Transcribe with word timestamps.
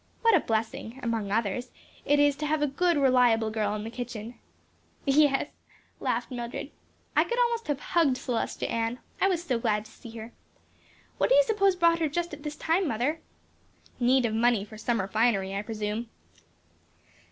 "What 0.23 0.33
a 0.33 0.39
blessing, 0.39 0.99
among 1.03 1.31
others, 1.31 1.69
it 2.05 2.17
is 2.17 2.35
to 2.37 2.47
have 2.47 2.63
a 2.63 2.65
good 2.65 2.97
reliable 2.97 3.51
girl 3.51 3.75
in 3.75 3.83
the 3.83 3.91
kitchen!" 3.91 4.33
"Yes," 5.05 5.51
laughed 5.99 6.31
Mildred, 6.31 6.71
"I 7.15 7.23
could 7.23 7.37
almost 7.37 7.67
have 7.67 7.79
hugged 7.79 8.17
Celestia 8.17 8.67
Ann; 8.67 8.97
I 9.21 9.27
was 9.27 9.43
so 9.43 9.59
glad 9.59 9.85
to 9.85 9.91
see 9.91 10.17
her. 10.17 10.31
What 11.19 11.29
do 11.29 11.35
you 11.35 11.43
suppose 11.43 11.75
brought 11.75 11.99
her 11.99 12.09
just 12.09 12.33
at 12.33 12.41
this 12.41 12.55
time, 12.55 12.87
mother?" 12.87 13.19
"Need 13.99 14.25
of 14.25 14.33
money 14.33 14.65
for 14.65 14.75
summer 14.75 15.07
finery, 15.07 15.53
I 15.55 15.61
presume. 15.61 16.09